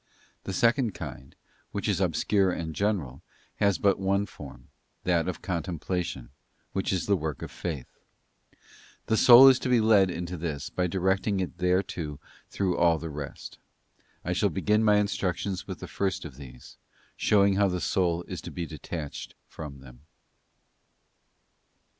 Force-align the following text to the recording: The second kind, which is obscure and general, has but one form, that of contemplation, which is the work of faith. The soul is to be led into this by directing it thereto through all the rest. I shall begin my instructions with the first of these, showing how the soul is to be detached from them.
The 0.45 0.51
second 0.53 0.95
kind, 0.95 1.35
which 1.71 1.87
is 1.87 2.01
obscure 2.01 2.51
and 2.51 2.73
general, 2.73 3.21
has 3.57 3.77
but 3.77 3.99
one 3.99 4.25
form, 4.25 4.69
that 5.03 5.27
of 5.27 5.43
contemplation, 5.43 6.31
which 6.73 6.91
is 6.91 7.05
the 7.05 7.15
work 7.15 7.43
of 7.43 7.51
faith. 7.51 7.99
The 9.05 9.15
soul 9.15 9.47
is 9.47 9.59
to 9.59 9.69
be 9.69 9.79
led 9.79 10.09
into 10.09 10.37
this 10.37 10.71
by 10.71 10.87
directing 10.87 11.39
it 11.39 11.59
thereto 11.59 12.19
through 12.49 12.79
all 12.79 12.97
the 12.97 13.11
rest. 13.11 13.59
I 14.25 14.33
shall 14.33 14.49
begin 14.49 14.83
my 14.83 14.95
instructions 14.97 15.67
with 15.67 15.81
the 15.81 15.87
first 15.87 16.25
of 16.25 16.35
these, 16.35 16.77
showing 17.15 17.57
how 17.57 17.67
the 17.67 17.79
soul 17.79 18.23
is 18.23 18.41
to 18.41 18.49
be 18.51 18.65
detached 18.65 19.35
from 19.45 19.81
them. 19.81 20.07